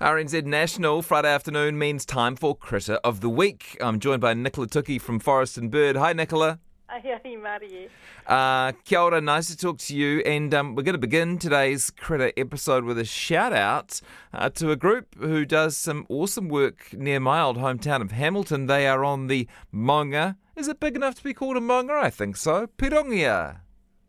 [0.00, 3.78] RNZ National Friday afternoon means time for Critter of the Week.
[3.80, 5.96] I'm joined by Nicola Toki from Forest and Bird.
[5.96, 6.58] Hi, Nicola.
[6.90, 7.88] Ai, ai, Mari.
[8.26, 10.20] Uh, kia ora, nice to talk to you.
[10.20, 14.02] And um, we're going to begin today's Critter episode with a shout out
[14.34, 18.66] uh, to a group who does some awesome work near my old hometown of Hamilton.
[18.66, 20.36] They are on the Maunga.
[20.56, 21.98] Is it big enough to be called a Maunga?
[22.02, 22.66] I think so.
[22.76, 23.60] Pirongia.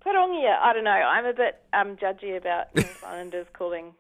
[0.06, 0.92] Parongia, I don't know.
[0.92, 3.94] I'm a bit um, judgy about New Zealanders calling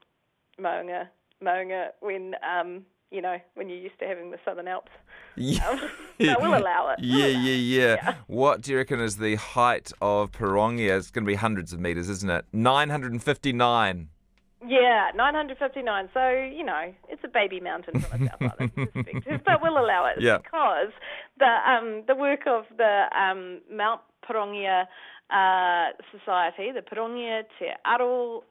[1.43, 4.91] Maunga it when um, you know when you're used to having the Southern Alps.
[5.35, 5.67] Yeah.
[5.69, 5.79] Um,
[6.19, 6.99] we'll allow it.
[7.01, 7.99] We'll Yeah, allow yeah, it.
[8.03, 10.97] yeah, What do you reckon is the height of Pirongia?
[10.97, 12.45] It's going to be hundreds of metres, isn't it?
[12.53, 14.09] 959.
[14.67, 16.09] Yeah, 959.
[16.13, 20.07] So, you know, it's a baby mountain from a South Island perspective, but we'll allow
[20.07, 20.39] it Yeah.
[20.39, 20.89] because
[21.37, 24.85] the um, the work of the um, Mount Pirongia
[25.29, 28.41] uh, Society, the Pirongia Te Aro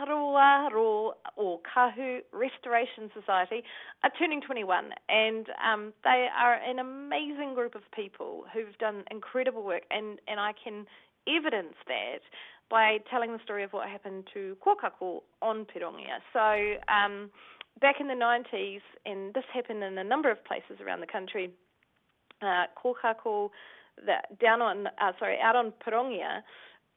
[0.00, 3.62] Aroaro or Kahu Restoration Society,
[4.02, 9.62] are turning 21, and um, they are an amazing group of people who've done incredible
[9.62, 10.86] work, and, and I can
[11.28, 12.20] evidence that
[12.70, 16.20] by telling the story of what happened to Kōkako on Pirongia.
[16.32, 17.30] So um,
[17.80, 21.50] back in the 90s, and this happened in a number of places around the country,
[22.42, 23.50] uh, Kōkako,
[23.96, 26.42] the, down on, uh, sorry, out on Pirongia,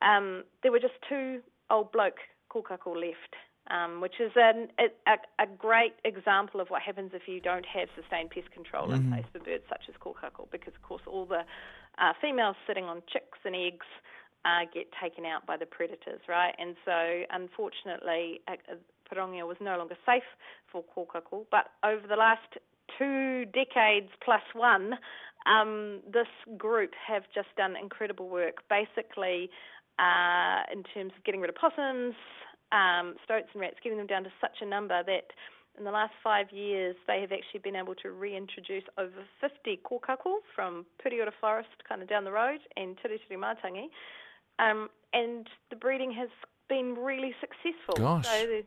[0.01, 2.17] um, there were just two old bloke
[2.53, 3.35] kōkako left,
[3.71, 7.87] um, which is an, a, a, great example of what happens if you don't have
[7.95, 11.43] sustained pest control in place for birds such as kōkako, because of course all the
[11.97, 13.85] uh, females sitting on chicks and eggs
[14.45, 16.53] uh, get taken out by the predators, right?
[16.59, 18.75] And so, unfortunately, uh, uh,
[19.09, 20.23] Pirongia was no longer safe
[20.71, 21.45] for kōkako.
[21.49, 22.57] But over the last
[22.97, 24.93] two decades plus one,
[25.45, 28.63] um, this group have just done incredible work.
[28.69, 29.49] Basically,
[29.99, 32.15] uh, in terms of getting rid of possums,
[32.71, 35.29] um, stoats, and rats, getting them down to such a number that
[35.77, 40.37] in the last five years, they have actually been able to reintroduce over 50 kōkako
[40.55, 43.89] from Pureora Forest, kind of down the road, and Tiritiri Mātangi.
[44.59, 46.29] Um, and the breeding has
[46.69, 47.95] been really successful.
[47.97, 48.25] Gosh.
[48.25, 48.61] So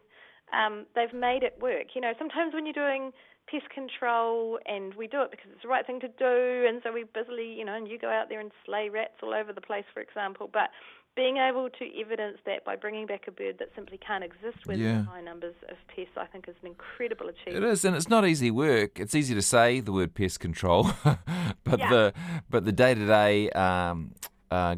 [0.53, 1.94] um, they've made it work.
[1.94, 3.12] You know, sometimes when you're doing
[3.50, 6.92] pest control, and we do it because it's the right thing to do, and so
[6.92, 9.60] we busily, you know, and you go out there and slay rats all over the
[9.60, 10.70] place, for example, but
[11.16, 14.78] being able to evidence that by bringing back a bird that simply can't exist with
[14.78, 15.04] Yeah.
[15.04, 17.65] high numbers of pests, I think is an incredible achievement.
[17.65, 19.00] is, and it's not easy work.
[19.00, 20.91] It's easy to say the word pest control,
[21.65, 21.88] but Yeah.
[21.91, 22.12] the
[22.50, 23.50] but the day to day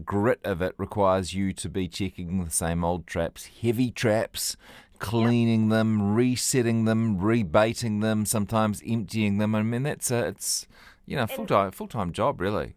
[0.05, 4.57] grit of it requires you to be checking the same old traps, heavy traps,
[4.99, 9.55] cleaning them, resetting them, rebaiting them, sometimes emptying them.
[9.55, 10.67] I mean, that's a, it's
[11.07, 12.75] you know full time full time job really.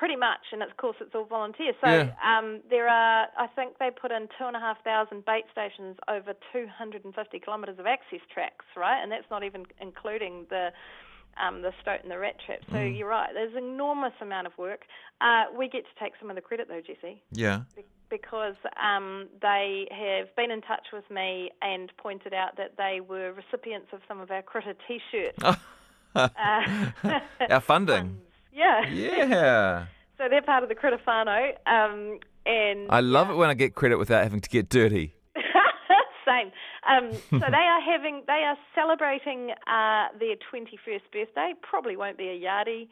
[0.00, 1.72] Pretty much, and of course it's all volunteer.
[1.82, 2.08] So Yeah.
[2.24, 5.98] um, there are, I think they put in two and a half thousand bait stations
[6.08, 8.98] over 250 kilometres of access tracks, right?
[9.02, 10.72] And that's not even including the
[11.36, 12.60] um, the stoat and the rat trap.
[12.70, 12.98] So Mm.
[12.98, 13.28] you're right.
[13.34, 14.80] There's an enormous amount of work.
[15.20, 17.22] Uh, we get to take some of the credit though, Jesse.
[17.30, 17.60] Yeah.
[17.76, 23.00] be- because um, they have been in touch with me and pointed out that they
[23.00, 25.38] were recipients of some of our critter T-shirts.
[26.16, 26.28] uh,
[27.50, 28.18] Our funding.
[28.52, 28.88] Yeah.
[28.88, 29.86] Yeah.
[30.18, 33.96] So they're part of the critter um, and I love it when I get credit
[33.96, 35.14] without having to get dirty.
[36.26, 36.52] same.
[36.86, 41.54] Um, so they are having, they are celebrating uh, their 21st birthday.
[41.62, 42.88] Probably won't be a yardie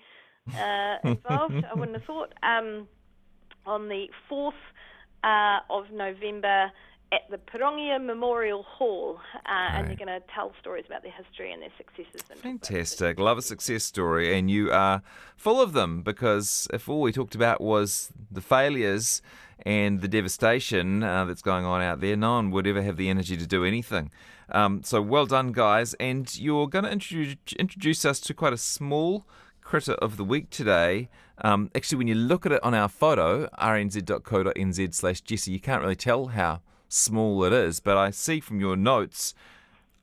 [0.54, 1.66] uh, involved.
[1.70, 2.32] I wouldn't have thought.
[2.42, 2.88] Um,
[3.66, 4.52] on the 4th
[5.22, 6.70] uh, of November
[7.10, 9.98] at the Pirongia Memorial Hall, uh, and Right.
[9.98, 12.22] you're going to tell stories about their history and their successes.
[12.30, 13.18] And Fantastic.
[13.18, 15.02] Love a success story, and you are
[15.36, 19.22] full of them because if all we talked about was the failures
[19.64, 23.08] and the devastation uh, that's going on out there, no one would ever have the
[23.08, 24.10] energy to do anything.
[24.50, 25.94] Um, so well done, guys.
[25.94, 29.26] And you're going to introduce, introduce us to quite a small
[29.62, 31.08] critter of the week today.
[31.42, 35.82] Um, actually, when you look at it on our photo, rnz.co.nz slash Jesse, you can't
[35.82, 39.34] really tell how small it is, but I see from your notes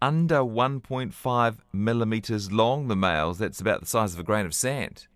[0.02, 3.40] under 1.5 millimeters long, the males.
[3.40, 5.08] That's about the size of a grain of sand.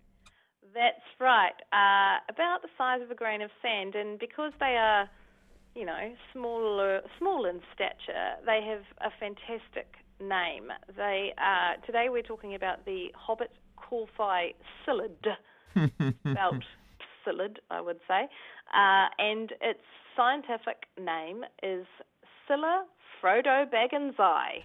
[0.74, 5.08] That's right, uh, about the size of a grain of sand, and because they are,
[5.74, 10.68] you know, smaller, small in stature, they have a fantastic name.
[10.96, 14.54] They are today we're talking about the Hobbit Kowhai
[14.86, 15.36] Psyllid,
[16.32, 16.64] spelt
[17.26, 18.28] psyllid, I would say,
[18.74, 19.80] uh, and its
[20.16, 21.86] scientific name is
[22.48, 22.82] Psylla
[23.22, 24.64] Frodo Baggins Eye.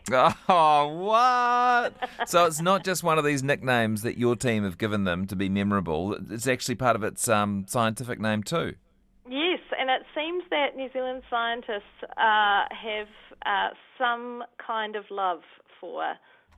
[0.49, 2.29] Oh, what?
[2.29, 5.35] so it's not just one of these nicknames that your team have given them to
[5.35, 6.17] be memorable.
[6.31, 8.75] It's actually part of its um, scientific name too.
[9.29, 11.83] Yes, and it seems that New Zealand scientists
[12.17, 13.07] uh, have
[13.45, 15.41] uh, some kind of love
[15.81, 16.13] for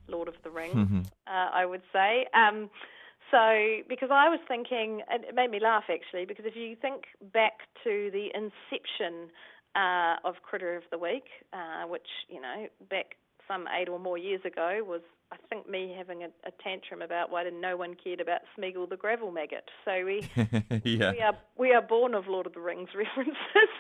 [0.08, 2.26] Lord of the Rings, uh, I would say.
[2.34, 2.70] Um,
[3.32, 7.04] so, because I was thinking, and it made me laugh actually, because if you think
[7.34, 9.30] back to the inception
[9.76, 14.18] uh, of Critter of the Week, uh, which, you know, back some eight or more
[14.18, 15.02] years ago was,
[15.32, 18.90] I think, me having a, a tantrum about why did no one cared about Smeagol
[18.90, 19.70] the gravel maggot.
[19.86, 20.30] So we,
[20.84, 21.12] yeah.
[21.12, 23.72] we are we are born of Lord of the Rings references.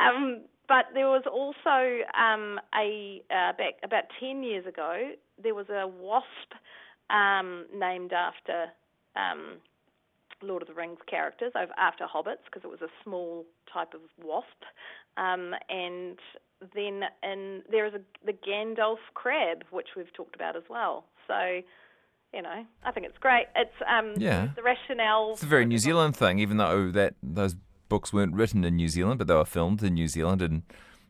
[0.00, 5.10] um, but there was also um, a uh, back about ten years ago
[5.42, 6.26] there was a wasp
[7.10, 8.66] um, named after
[9.16, 9.58] um,
[10.42, 14.46] Lord of the Rings characters after hobbits because it was a small type of wasp.
[15.16, 16.18] Um, and
[16.74, 21.04] then in, there is a, the Gandalf crab, which we've talked about as well.
[21.26, 21.60] So,
[22.34, 23.46] you know, I think it's great.
[23.54, 24.48] It's um, Yeah.
[24.56, 25.30] the rationale.
[25.32, 27.56] It's a very New Zealand thing, even though that those
[27.88, 30.62] books weren't written in New Zealand, but they were filmed in New Zealand, and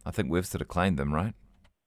[0.04, 1.34] I think we've sort of claimed them, right?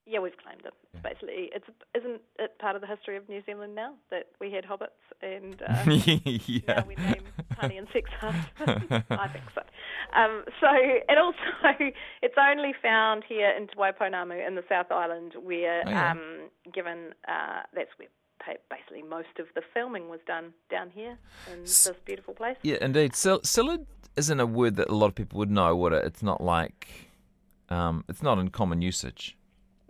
[0.06, 0.49] Yeah, we've claimed
[0.94, 4.52] It's basically, it's isn't it part of the history of New Zealand now that we
[4.52, 5.84] had hobbits and uh,
[6.26, 6.76] yeah.
[6.82, 7.24] now we name
[7.58, 8.34] honey and sex Hut.
[9.10, 9.62] I think so.
[10.20, 11.38] Um, so it also
[12.22, 16.12] it's only found here in Te Waipounamu in the South Island, where Oh, yeah.
[16.12, 18.08] um, given uh, that's where
[18.72, 21.18] basically most of the filming was done down here
[21.54, 22.58] in S- this beautiful place.
[22.64, 23.16] Yeah, indeed.
[23.16, 23.86] Sil- Psyllid
[24.16, 26.04] isn't a word that a lot of people would know, would it?
[26.06, 26.88] It's not like,
[27.70, 29.38] um, it's not in common usage.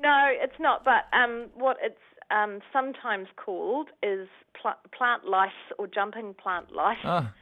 [0.02, 0.86] No, it's not.
[0.86, 1.96] But um, what it's
[2.32, 4.28] um, sometimes called is
[4.60, 6.98] pl- plant lice or jumping plant lice.
[7.04, 7.34] Ah,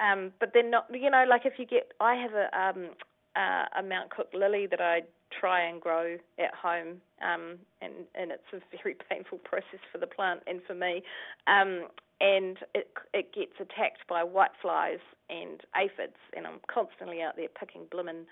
[0.00, 0.86] Um, but they're not.
[0.92, 2.90] You know, like if you get, I have a um,
[3.36, 5.02] uh, a Mount Cook lily that I
[5.38, 10.06] try and grow at home, um, and and it's a very painful process for the
[10.06, 11.02] plant and for me.
[11.46, 11.88] Um,
[12.20, 15.00] and it it gets attacked by whiteflies
[15.30, 18.24] and aphids, and I'm constantly out there picking blimmin'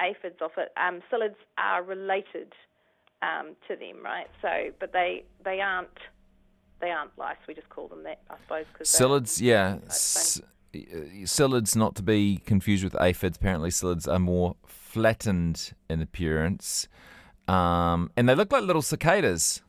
[0.00, 0.72] aphids off it.
[0.76, 2.52] Um, psyllids are related
[3.24, 4.28] um, to them, right?
[4.42, 5.98] So, but they they aren't
[6.80, 7.36] they aren't lice.
[7.48, 8.66] We just call them that, I suppose.
[8.76, 9.78] Cause psyllids, yeah.
[9.86, 10.40] S-
[10.74, 10.78] uh,
[11.22, 13.36] psyllids, not to be confused with aphids.
[13.36, 16.88] Apparently, psyllids are more flattened in appearance,
[17.48, 19.62] um, and they look like little cicadas.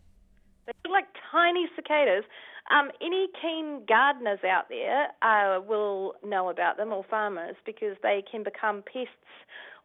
[0.66, 2.24] They look like tiny cicadas.
[2.72, 8.24] Um, any keen gardeners out there uh, will know about them, or farmers, because they
[8.30, 9.14] can become pests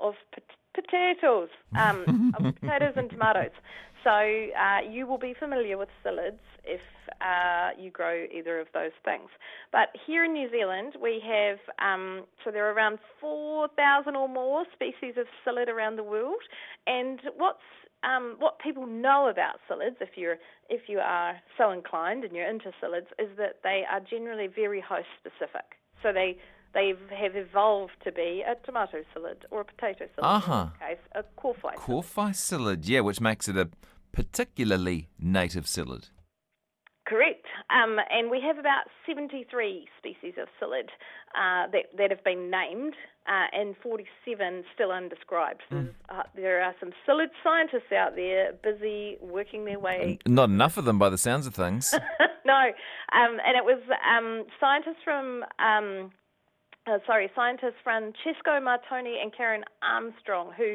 [0.01, 0.15] of
[0.75, 3.53] potatoes, um, potatoes and tomatoes.
[4.05, 6.81] So uh, you will be familiar with psyllids if
[7.21, 9.29] uh, you grow either of those things.
[9.73, 14.65] But here in New Zealand, we have um, so there are around 4,000 or more
[14.73, 16.41] species of psyllid around the world.
[16.87, 17.59] And what's
[18.03, 20.39] um, what people know about psyllids, if you're
[20.71, 24.81] if you are so inclined and you're into psyllids, is that they are generally very
[24.81, 25.77] host specific.
[26.03, 26.39] So they
[26.73, 30.37] they have evolved to be a tomato psyllid or a potato psyllid.
[30.37, 30.67] Uh-huh.
[30.81, 31.25] In this case, a.
[31.41, 33.69] Kowhai psyllid, yeah, which makes it a
[34.13, 36.11] particularly native psyllid.
[37.07, 37.47] Correct.
[37.71, 40.91] Um, and we have about 73 species of psyllid
[41.35, 42.95] uh, that, that have been named
[43.27, 45.63] uh, and 47 still undescribed.
[45.71, 50.77] There's, Uh, there are some psyllid scientists out there busy working their way Not enough
[50.77, 51.93] of them by the sounds of things.
[52.45, 52.71] no,
[53.13, 56.13] um, and it was um, scientists from, um,
[56.91, 60.75] uh, sorry, scientists Francesco Martoni and Karen Armstrong who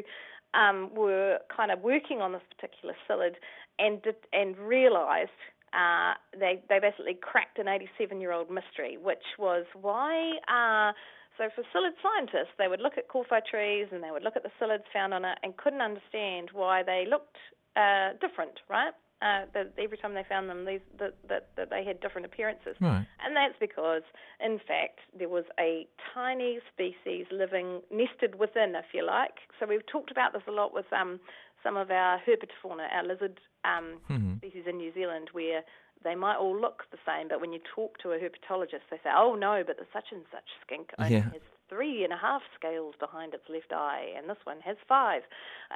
[0.58, 3.34] um, were kind of working on this particular psyllid
[3.78, 4.00] and
[4.32, 5.30] and realised
[5.72, 10.38] uh, they they basically cracked an 87 year old mystery, which was why.
[10.48, 10.92] Uh,
[11.36, 14.42] so for psyllid scientists, they would look at kowhai trees and they would look at
[14.42, 17.36] the psyllids found on it and couldn't understand why they looked
[17.76, 18.94] uh, different, right?
[19.22, 22.76] Uh, that every time they found them, these that, that that they had different appearances,
[22.82, 23.06] Right.
[23.24, 24.02] and that's because,
[24.44, 29.36] in fact, there was a tiny species living nested within, if you like.
[29.58, 31.18] So we've talked about this a lot with um,
[31.62, 34.00] some of our herpetofauna, our lizard um,
[34.36, 35.62] species in New Zealand, where
[36.04, 39.10] they might all look the same, but when you talk to a herpetologist, they say,
[39.16, 41.30] "Oh no, but the such and such skink only Yeah.
[41.32, 45.22] has three and a half scales behind its left eye, and this one has five.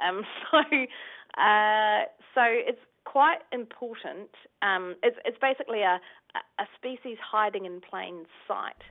[0.01, 0.59] Um, so,
[1.41, 2.05] uh,
[2.35, 4.29] so it's quite important.
[4.61, 5.99] Um, it's, it's basically a,
[6.59, 8.81] a species hiding in plain sight.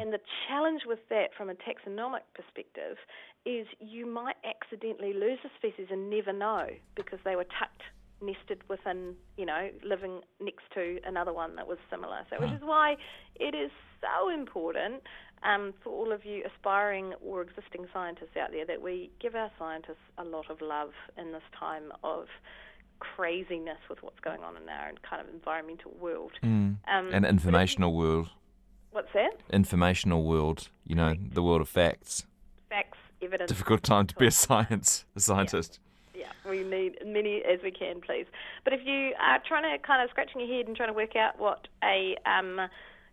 [0.00, 2.96] And the challenge with that from a taxonomic perspective
[3.44, 7.82] is you might accidentally lose a species and never know because they were tucked,
[8.20, 12.26] nested within, you know, living next to another one that was similar.
[12.30, 12.96] So, which is why
[13.36, 13.70] it is
[14.00, 15.02] so important
[15.42, 19.50] um, for all of you aspiring or existing scientists out there that we give our
[19.58, 22.26] scientists a lot of love in this time of
[23.00, 26.32] craziness with what's going on in our kind of environmental world.
[26.42, 28.28] Um, An but if you- informational world.
[28.90, 29.32] What's that?
[29.50, 30.68] Informational world.
[30.86, 32.26] You know, the world of facts.
[32.68, 33.48] Facts, evidence.
[33.48, 35.78] Difficult time to be a science a scientist.
[36.14, 38.26] Yeah, We need as many as we can, please.
[38.64, 41.14] But if you are trying to kind of scratching your head and trying to work
[41.16, 42.60] out what a um,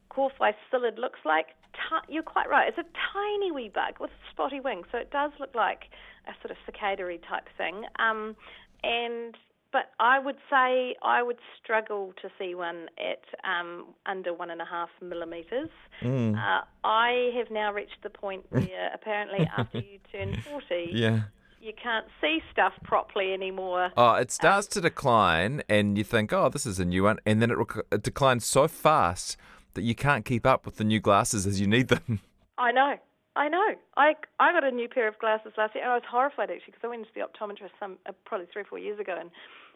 [0.10, 2.68] Kowhai psyllid looks like, t- you're quite right.
[2.70, 5.84] It's a tiny wee bug with spotty wings, so it does look like
[6.28, 7.84] a sort of cicada type thing.
[8.00, 8.36] Um,
[8.84, 9.36] and
[9.76, 14.62] but I would say I would struggle to see one at um, under one and
[14.62, 15.68] a half millimeters.
[16.02, 16.38] Mm.
[16.38, 21.24] Uh, I have now reached the point where apparently after you turn forty, yeah.
[21.60, 23.92] you can't see stuff properly anymore.
[23.98, 27.20] Oh, it starts um, to decline, and you think, "Oh, this is a new one,"
[27.26, 29.36] and then it, rec- it declines so fast
[29.74, 32.22] that you can't keep up with the new glasses as you need them.
[32.58, 32.96] I know.
[33.36, 33.76] I know.
[33.98, 36.72] I I got a new pair of glasses last year, and I was horrified actually
[36.72, 39.30] because I went to the optometrist some uh, probably three or four years ago, and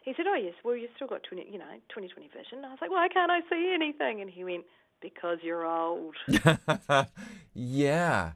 [0.03, 2.69] he said, "Oh yes, well you've still got twenty, you know, twenty twenty vision." I
[2.69, 4.65] was like, "Why can't I see anything?" And he went,
[5.01, 6.15] "Because you're old."
[7.53, 8.31] yeah,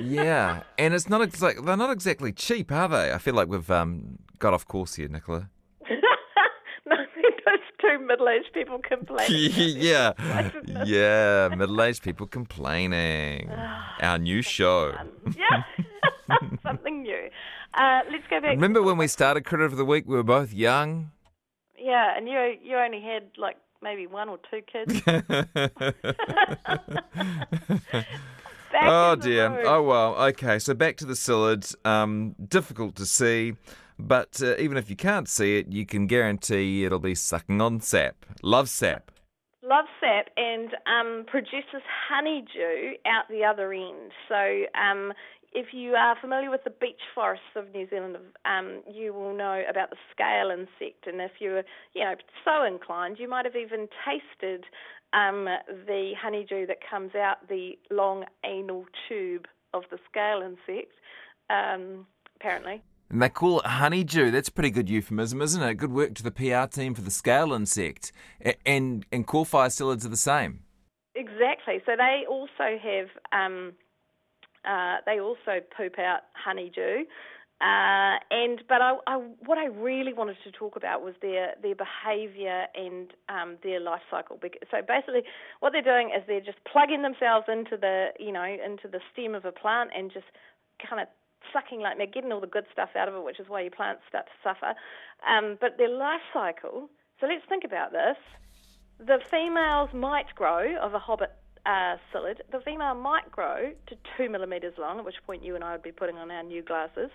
[0.00, 3.12] yeah, and it's not like they're not exactly cheap, are they?
[3.12, 5.48] I feel like we've um, got off course here, Nicola.
[6.86, 6.96] no,
[7.46, 9.52] those two middle-aged people complaining.
[9.76, 10.12] yeah,
[10.84, 13.50] yeah, middle-aged people complaining.
[14.00, 14.94] Our new show.
[15.36, 15.84] yeah,
[16.62, 17.28] something new.
[17.74, 18.50] Uh, let's go back.
[18.50, 20.04] Remember when we started Critter of the Week?
[20.06, 21.10] We were both young.
[21.78, 25.02] Yeah, and you you only had like maybe one or two kids.
[28.82, 29.66] oh dear.
[29.66, 30.14] Oh well.
[30.28, 31.74] Okay, so back to the psyllid.
[31.86, 33.54] Um, difficult to see,
[33.98, 37.80] but uh, even if you can't see it, you can guarantee it'll be sucking on
[37.80, 38.16] sap.
[38.42, 39.10] Love sap.
[39.64, 44.12] Love sap and um, produces honeydew out the other end.
[44.28, 45.12] So um,
[45.54, 49.62] if you are familiar with the beech forests of New Zealand, um, you will know
[49.68, 51.06] about the scale insect.
[51.06, 51.62] And if you're,
[51.94, 54.64] you know, so inclined, you might have even tasted
[55.12, 55.46] um,
[55.86, 60.92] the honeydew that comes out the long anal tube of the scale insect.
[61.50, 62.06] Um,
[62.36, 62.82] apparently.
[63.10, 64.30] And they call it honeydew.
[64.30, 65.74] That's a pretty good euphemism, isn't it?
[65.74, 68.10] Good work to the PR team for the scale insect.
[68.64, 70.60] And and Kowhai psyllids are the same.
[71.14, 71.82] Exactly.
[71.84, 73.74] So they also have um,
[74.64, 77.04] uh, they also poop out honeydew.
[77.62, 79.16] Uh, and but I, I,
[79.46, 84.02] what I really wanted to talk about was their their behaviour and um, their life
[84.10, 84.40] cycle.
[84.68, 85.22] So basically,
[85.60, 89.36] what they're doing is they're just plugging themselves into the you know into the stem
[89.36, 90.26] of a plant and just
[90.82, 91.06] kind of
[91.52, 93.70] sucking like they're getting all the good stuff out of it, which is why your
[93.70, 94.74] plants start to suffer.
[95.22, 96.90] Um, but their life cycle.
[97.20, 98.16] So let's think about this.
[98.98, 101.30] The females might grow of a hobbit
[101.66, 105.62] uh, psyllid, the female might grow to two millimeters long, at which point you and
[105.62, 107.10] I would be putting on our new glasses.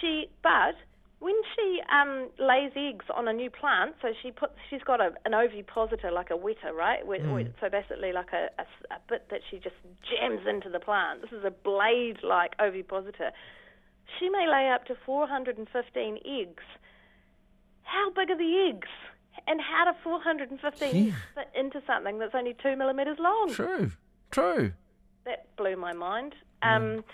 [0.00, 0.76] She, but
[1.20, 5.12] when she um, lays eggs on a new plant, so she puts, she's got a,
[5.24, 7.06] an ovipositor like a weta, right?
[7.06, 7.52] Mm.
[7.60, 11.22] So basically, like a, a, a, bit that she just jams into the plant.
[11.22, 13.30] This is a blade-like ovipositor.
[14.18, 16.62] She may lay up to 415 eggs.
[17.84, 18.88] How big are the eggs?
[19.46, 21.12] And how to 415 yeah.
[21.34, 23.52] fit into something that's only two millimeters long?
[23.52, 23.90] True,
[24.30, 24.72] true.
[25.24, 26.34] That blew my mind.
[26.62, 27.04] Um,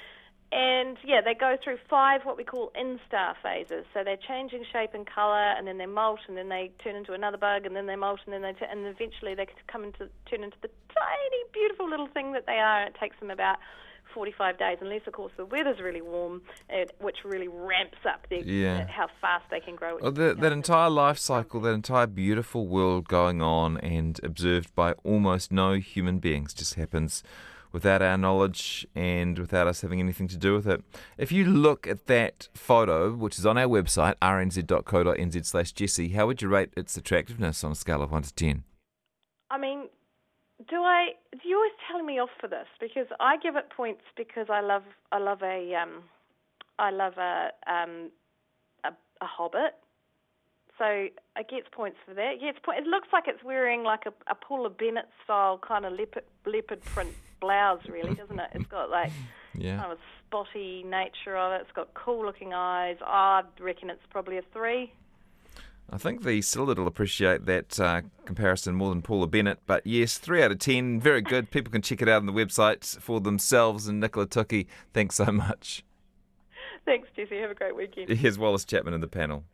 [0.52, 3.84] And yeah, they go through five what we call instar phases.
[3.94, 7.12] So they're changing shape and color, and then they molt, and then they turn into
[7.12, 10.08] another bug, and then they molt, and then they t- and eventually they come into
[10.28, 12.82] turn into the tiny, beautiful little thing that they are.
[12.82, 13.58] And it takes them about
[14.14, 18.40] 45 days, unless of course the weather's really warm, it, which really ramps up their,
[18.40, 18.86] yeah.
[18.86, 19.98] how fast they can grow.
[20.00, 24.92] Well, the, that entire life cycle, that entire beautiful world going on and observed by
[25.04, 27.22] almost no human beings, just happens
[27.72, 30.82] without our knowledge and without us having anything to do with it.
[31.16, 36.26] If you look at that photo, which is on our website, rnz.co.nz slash Jesse, how
[36.26, 38.64] would you rate its attractiveness on a scale of 1 to 10?
[40.70, 41.08] Do I?
[41.32, 42.66] Do you always tell me off for this?
[42.80, 46.04] Because I give it points because I love I love a um,
[46.78, 48.10] I love a um,
[48.84, 49.74] a, a hobbit.
[50.78, 52.36] So it gets points for that.
[52.40, 55.92] Yeah, it's, it looks like it's wearing like a, a Paula Bennett style kind of
[55.92, 57.10] leopard leopard print
[57.40, 58.50] blouse, really, doesn't it?
[58.54, 59.10] It's got like
[59.54, 59.76] yeah.
[59.76, 61.62] kind of a spotty nature of it.
[61.62, 62.96] It's got cool looking eyes.
[63.04, 64.92] I reckon it's probably a three.
[65.92, 69.58] I think the Psyllid will appreciate that uh, comparison more than Paula Bennett.
[69.66, 71.50] But yes, three out of ten, very good.
[71.50, 73.88] People can check it out on the website for themselves.
[73.88, 75.84] And Nicola Toki, thanks so much.
[76.84, 77.36] Thanks, Jesse.
[77.38, 78.08] Have a great weekend.
[78.08, 79.44] Here's Wallace Chapman in the panel.